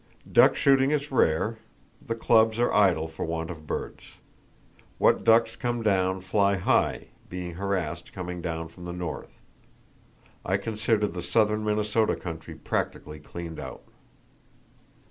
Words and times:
Duck 0.31 0.55
shooting 0.55 0.89
is 0.89 1.11
rare, 1.11 1.59
the 2.03 2.15
clubs 2.15 2.57
are 2.57 2.73
idle 2.73 3.07
for 3.07 3.23
want 3.23 3.51
of 3.51 3.67
birds. 3.67 4.01
What 4.97 5.23
ducks 5.23 5.55
come 5.55 5.83
down 5.83 6.21
fly 6.21 6.55
high, 6.55 7.09
being 7.29 7.53
harassed 7.53 8.11
coming 8.11 8.41
down 8.41 8.67
from 8.69 8.85
the 8.85 8.93
north. 8.93 9.37
I 10.43 10.57
consider 10.57 11.05
the 11.05 11.21
southern 11.21 11.63
Minnesota 11.63 12.15
country 12.15 12.55
practically 12.55 13.19
cleaned 13.19 13.59
out. 13.59 13.83